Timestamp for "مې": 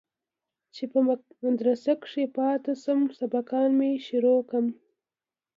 3.79-3.91